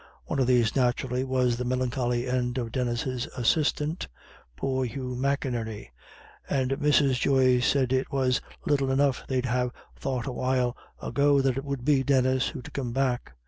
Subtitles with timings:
[0.25, 4.07] One of these, naturally, was the melancholy end of Denis's assailant
[4.55, 5.89] poor Hugh McInerney
[6.49, 7.19] and Mrs.
[7.19, 11.85] Joyce said it was little enough they'd have thought a while ago that it would
[11.85, 13.33] be Denis who'd come back.